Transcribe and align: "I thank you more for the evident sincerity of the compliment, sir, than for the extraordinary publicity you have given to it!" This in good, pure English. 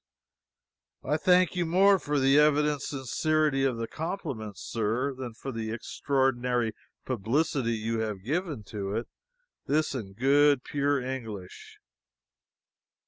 "I 1.03 1.17
thank 1.17 1.55
you 1.55 1.63
more 1.67 1.99
for 1.99 2.17
the 2.17 2.39
evident 2.39 2.81
sincerity 2.81 3.63
of 3.63 3.77
the 3.77 3.85
compliment, 3.87 4.57
sir, 4.57 5.13
than 5.13 5.35
for 5.35 5.51
the 5.51 5.69
extraordinary 5.69 6.73
publicity 7.05 7.73
you 7.75 7.99
have 7.99 8.23
given 8.23 8.63
to 8.73 8.95
it!" 8.95 9.07
This 9.67 9.93
in 9.93 10.13
good, 10.13 10.63
pure 10.63 10.99
English. 10.99 11.77